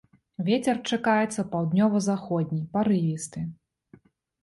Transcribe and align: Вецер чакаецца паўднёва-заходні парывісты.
Вецер 0.45 0.79
чакаецца 0.91 1.45
паўднёва-заходні 1.53 2.61
парывісты. 2.75 3.47